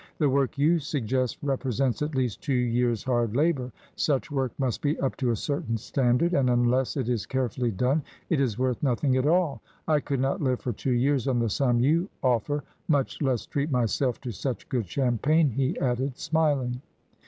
The 0.17 0.31
work 0.31 0.57
you 0.57 0.79
suggest 0.79 1.37
re 1.43 1.55
presents, 1.57 2.01
at 2.01 2.15
least, 2.15 2.41
two 2.41 2.55
years' 2.55 3.03
hard 3.03 3.35
labour. 3.35 3.71
Such 3.95 4.31
work 4.31 4.51
must 4.57 4.81
be 4.81 4.99
up 4.99 5.15
to 5.17 5.29
a 5.29 5.35
certain 5.35 5.77
standard, 5.77 6.33
and 6.33 6.49
unless 6.49 6.97
it 6.97 7.07
is 7.07 7.27
carefully 7.27 7.69
done 7.69 8.01
it 8.27 8.41
is 8.41 8.57
worth 8.57 8.81
nothing 8.81 9.15
at 9.15 9.27
all. 9.27 9.61
I 9.87 9.99
could 9.99 10.19
not 10.19 10.41
live 10.41 10.59
for 10.59 10.73
two 10.73 10.93
years 10.93 11.27
on 11.27 11.37
the 11.37 11.49
sum 11.51 11.81
you 11.81 12.09
offer, 12.23 12.63
much 12.87 13.21
less 13.21 13.45
treat 13.45 13.69
myself 13.69 14.19
to 14.21 14.31
such 14.31 14.67
good 14.69 14.87
champagne," 14.89 15.51
he 15.51 15.77
added, 15.79 16.17
smiling. 16.17 16.81